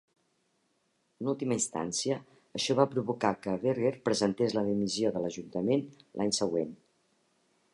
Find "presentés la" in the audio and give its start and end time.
4.09-4.65